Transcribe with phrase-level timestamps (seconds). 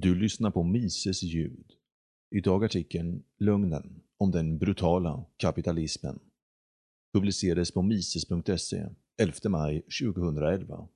[0.00, 1.72] Du lyssnar på Mises ljud.
[2.30, 6.18] Idag artikeln Lögnen om den brutala kapitalismen.
[7.12, 8.86] Publicerades på mises.se
[9.22, 10.88] 11 maj 2011.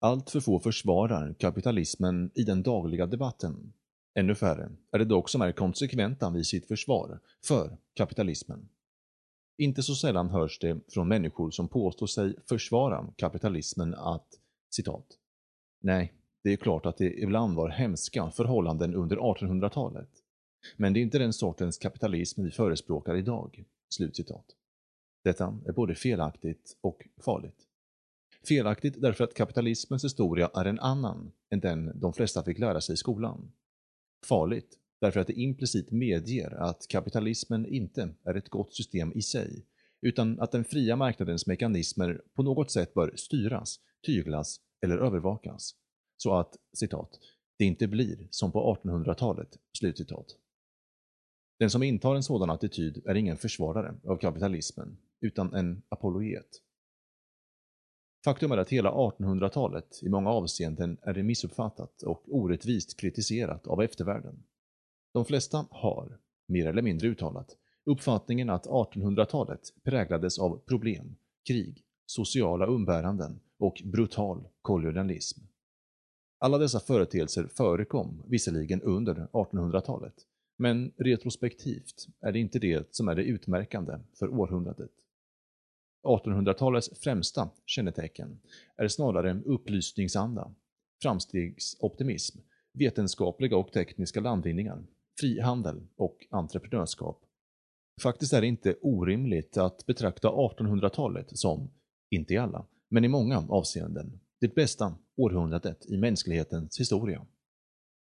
[0.00, 3.72] Allt för få försvarar kapitalismen i den dagliga debatten.
[4.14, 8.68] Ännu färre är det dock som är konsekventa vid sitt försvar för kapitalismen.
[9.58, 14.28] Inte så sällan hörs det från människor som påstår sig försvara kapitalismen att
[14.70, 15.06] citat.
[15.82, 20.10] Nej, det är klart att det ibland var hemska förhållanden under 1800-talet.
[20.76, 24.44] Men det är inte den sortens kapitalism vi förespråkar idag.” Slutcitat.
[25.24, 27.66] Detta är både felaktigt och farligt.
[28.48, 32.92] Felaktigt därför att kapitalismens historia är en annan än den de flesta fick lära sig
[32.92, 33.52] i skolan.
[34.26, 39.66] Farligt därför att det implicit medger att kapitalismen inte är ett gott system i sig,
[40.00, 45.74] utan att den fria marknadens mekanismer på något sätt bör styras, tyglas eller övervakas
[46.22, 47.18] så att citat,
[47.58, 49.58] det inte blir som på 1800-talet.
[49.78, 50.26] Slutcitat.
[51.58, 56.46] Den som intar en sådan attityd är ingen försvarare av kapitalismen, utan en apologet.
[58.24, 64.42] Faktum är att hela 1800-talet i många avseenden är missuppfattat och orättvist kritiserat av eftervärlden.
[65.12, 71.16] De flesta har, mer eller mindre uttalat, uppfattningen att 1800-talet präglades av problem,
[71.46, 75.40] krig, sociala umbäranden och brutal kolonialism.
[76.42, 80.14] Alla dessa företeelser förekom visserligen under 1800-talet,
[80.58, 84.90] men retrospektivt är det inte det som är det utmärkande för århundradet.
[86.02, 88.40] 1800-talets främsta kännetecken
[88.76, 90.54] är snarare upplysningsanda,
[91.02, 92.38] framstegsoptimism,
[92.72, 94.86] vetenskapliga och tekniska landvinningar,
[95.20, 97.24] frihandel och entreprenörskap.
[98.02, 101.70] Faktiskt är det inte orimligt att betrakta 1800-talet som,
[102.10, 107.26] inte i alla, men i många avseenden, det bästa århundradet i mänsklighetens historia.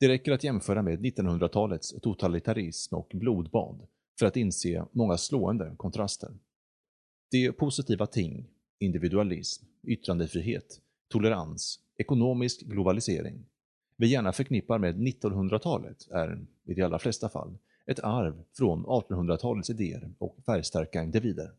[0.00, 3.86] Det räcker att jämföra med 1900-talets totalitarism och blodbad
[4.18, 6.30] för att inse många slående kontraster.
[7.30, 8.46] De positiva ting,
[8.78, 13.46] individualism, yttrandefrihet, tolerans, ekonomisk globalisering,
[13.96, 19.70] vi gärna förknippar med 1900-talet är, i de allra flesta fall, ett arv från 1800-talets
[19.70, 21.52] idéer och färgstarka individer.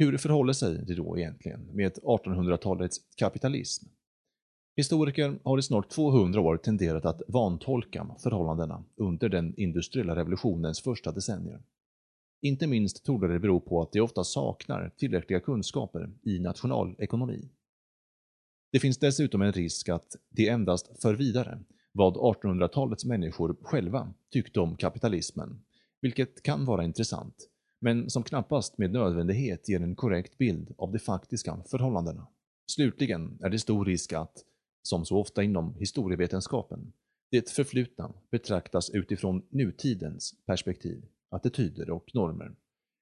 [0.00, 3.86] Hur förhåller sig det då egentligen med 1800-talets kapitalism?
[4.76, 11.12] Historiker har i snart 200 år tenderat att vantolka förhållandena under den industriella revolutionens första
[11.12, 11.62] decennier.
[12.42, 17.48] Inte minst torde det bero på att de ofta saknar tillräckliga kunskaper i nationalekonomi.
[18.72, 21.58] Det finns dessutom en risk att de endast för vidare
[21.92, 25.64] vad 1800-talets människor själva tyckte om kapitalismen,
[26.00, 27.48] vilket kan vara intressant,
[27.80, 32.26] men som knappast med nödvändighet ger en korrekt bild av de faktiska förhållandena.
[32.70, 34.44] Slutligen är det stor risk att,
[34.82, 36.92] som så ofta inom historievetenskapen,
[37.30, 42.54] det förflutna betraktas utifrån nutidens perspektiv, attityder och normer,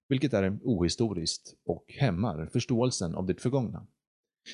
[0.08, 3.86] vilket är ohistoriskt och hämmar förståelsen av det förgångna.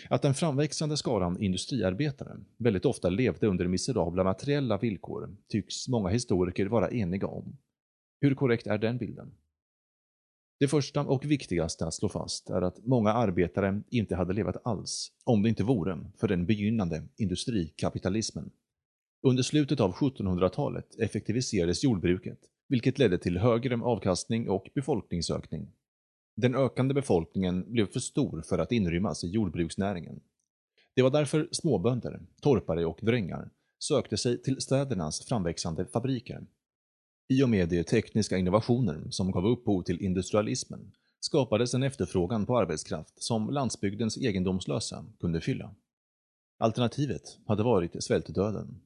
[0.09, 6.66] Att den framväxande skaran industriarbetare väldigt ofta levde under miserabla materiella villkor tycks många historiker
[6.66, 7.59] vara eniga om.
[8.21, 9.34] Hur korrekt är den bilden?
[10.62, 15.12] Det första och viktigaste att slå fast är att många arbetare inte hade levat alls
[15.25, 18.50] om det inte vore för den begynnande industrikapitalismen.
[19.23, 25.73] Under slutet av 1700-talet effektiviserades jordbruket, vilket ledde till högre avkastning och befolkningsökning.
[26.37, 30.21] Den ökande befolkningen blev för stor för att inrymmas i jordbruksnäringen.
[30.94, 36.47] Det var därför småbönder, torpare och drängar sökte sig till städernas framväxande fabriker
[37.28, 42.59] i och med de tekniska innovationer som gav upphov till industrialismen skapades en efterfrågan på
[42.59, 45.75] arbetskraft som landsbygdens egendomslösa kunde fylla.
[46.59, 48.81] Alternativet hade varit svältdöden.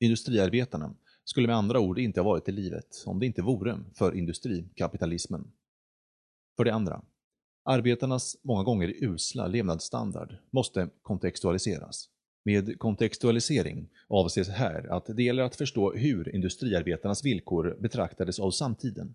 [0.00, 4.14] Industriarbetarna skulle med andra ord inte ha varit i livet om det inte vore för
[4.14, 5.52] industrikapitalismen.
[6.56, 7.02] För det andra,
[7.64, 12.08] arbetarnas många gånger usla levnadsstandard måste kontextualiseras.
[12.44, 19.14] Med kontextualisering avses här att det gäller att förstå hur industriarbetarnas villkor betraktades av samtiden.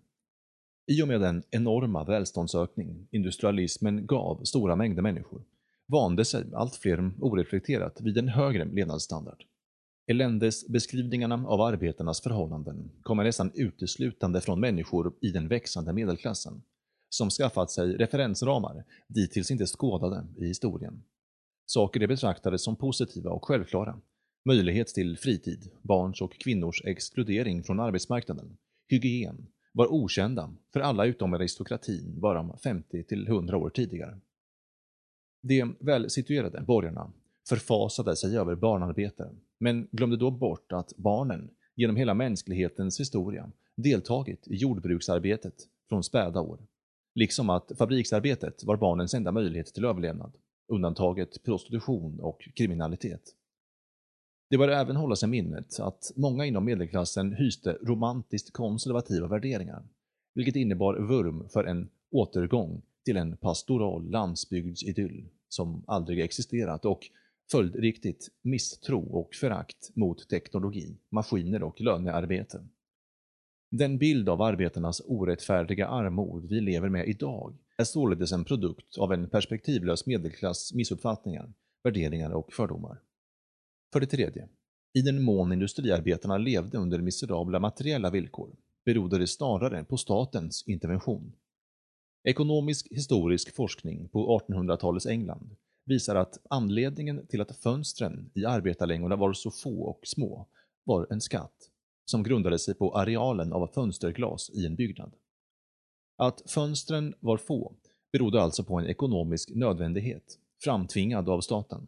[0.86, 5.44] I och med den enorma välståndsökning industrialismen gav stora mängder människor
[5.86, 9.44] vande sig allt fler oreflekterat vid en högre levnadsstandard.
[10.06, 16.62] Eländesbeskrivningarna av arbetarnas förhållanden kommer nästan uteslutande från människor i den växande medelklassen,
[17.08, 21.02] som skaffat sig referensramar dittills inte skådade i historien.
[21.66, 24.00] Saker de betraktade som positiva och självklara.
[24.44, 28.56] Möjlighet till fritid, barns och kvinnors exkludering från arbetsmarknaden,
[28.88, 34.18] hygien, var okända för alla utom aristokratin bara 50-100 år tidigare.
[35.42, 37.12] De välsituerade borgarna
[37.48, 44.48] förfasade sig över barnarbete, men glömde då bort att barnen genom hela mänsklighetens historia deltagit
[44.48, 45.54] i jordbruksarbetet
[45.88, 46.66] från späda år,
[47.14, 50.32] liksom att fabriksarbetet var barnens enda möjlighet till överlevnad,
[50.68, 53.22] undantaget prostitution och kriminalitet.
[54.50, 59.88] Det bör även hållas i minnet att många inom medelklassen hyste romantiskt konservativa värderingar,
[60.34, 67.00] vilket innebar vurm för en återgång till en pastoral landsbygdsidyll som aldrig existerat och
[67.50, 72.66] följdriktigt misstro och förakt mot teknologi, maskiner och lönearbete.
[73.70, 79.12] Den bild av arbetarnas orättfärdiga armod vi lever med idag är således en produkt av
[79.12, 81.52] en perspektivlös medelklass missuppfattningar,
[81.84, 83.00] värderingar och fördomar.
[83.92, 84.48] För det tredje,
[84.94, 91.32] i den mån industriarbetarna levde under miserabla materiella villkor berodde det snarare på statens intervention.
[92.24, 99.32] Ekonomisk historisk forskning på 1800-talets England visar att anledningen till att fönstren i arbetarlängorna var
[99.32, 100.46] så få och små
[100.84, 101.70] var en skatt
[102.04, 105.12] som grundade sig på arealen av fönsterglas i en byggnad.
[106.16, 107.74] Att fönstren var få
[108.12, 111.86] berodde alltså på en ekonomisk nödvändighet, framtvingad av staten.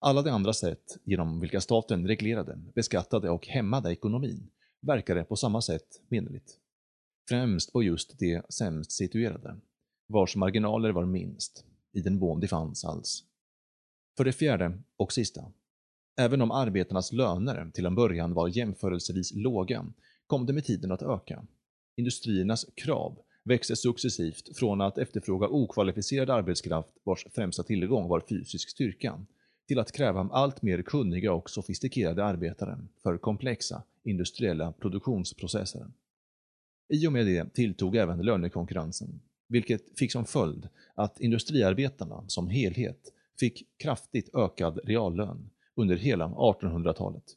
[0.00, 4.50] Alla de andra sätt genom vilka staten reglerade, beskattade och hämmade ekonomin
[4.80, 6.58] verkade på samma sätt menligt.
[7.28, 9.56] Främst på just de sämst situerade,
[10.06, 13.24] vars marginaler var minst, i den mån de fanns alls.
[14.16, 15.52] För det fjärde och sista.
[16.16, 19.86] Även om arbetarnas löner till en början var jämförelsevis låga
[20.26, 21.46] kom det med tiden att öka.
[21.96, 29.26] Industriernas krav växte successivt från att efterfråga okvalificerad arbetskraft vars främsta tillgång var fysisk styrka
[29.68, 35.86] till att kräva allt mer kunniga och sofistikerade arbetare för komplexa industriella produktionsprocesser.
[36.88, 43.12] I och med det tilltog även lönekonkurrensen, vilket fick som följd att industriarbetarna som helhet
[43.40, 47.36] fick kraftigt ökad reallön under hela 1800-talet.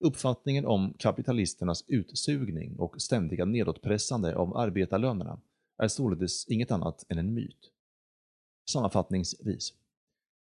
[0.00, 5.40] Uppfattningen om kapitalisternas utsugning och ständiga nedåtpressande av arbetarlönerna
[5.82, 7.70] är således inget annat än en myt.
[8.70, 9.74] Sammanfattningsvis.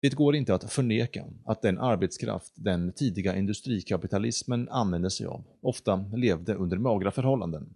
[0.02, 5.96] Det går inte att förneka att den arbetskraft den tidiga industrikapitalismen använde sig av ofta
[5.96, 7.74] levde under magra förhållanden.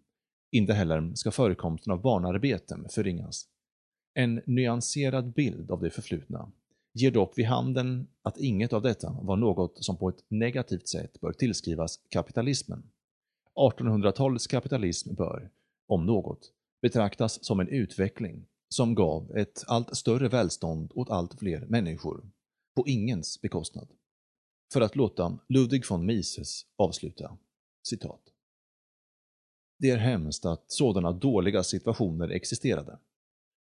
[0.52, 3.48] Inte heller ska förekomsten av barnarbeten förringas.
[4.14, 6.52] En nyanserad bild av det förflutna
[6.94, 11.20] ger dock vid handen att inget av detta var något som på ett negativt sätt
[11.20, 12.91] bör tillskrivas kapitalismen.
[13.55, 15.50] 1800-talets kapitalism bör,
[15.87, 16.52] om något,
[16.82, 22.31] betraktas som en utveckling som gav ett allt större välstånd åt allt fler människor,
[22.76, 23.88] på ingens bekostnad.
[24.73, 27.38] För att låta Ludwig von Mises avsluta,
[27.88, 28.20] citat.
[29.79, 32.99] Det är hemskt att sådana dåliga situationer existerade.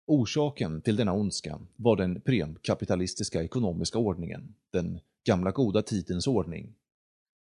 [0.09, 6.73] Orsaken till denna ondska var den premkapitalistiska ekonomiska ordningen, den gamla goda tidens ordning.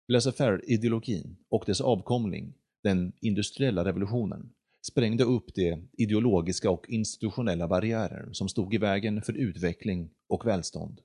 [0.09, 4.51] Laissez-faire-ideologin och dess avkomling, den industriella revolutionen,
[4.83, 11.01] sprängde upp de ideologiska och institutionella barriärer som stod i vägen för utveckling och välstånd.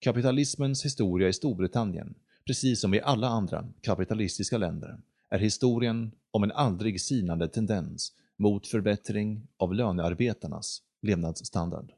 [0.00, 2.14] Kapitalismens historia i Storbritannien,
[2.46, 4.98] precis som i alla andra kapitalistiska länder,
[5.30, 11.92] är historien om en aldrig sinande tendens mot förbättring av lönearbetarnas levnadsstandard.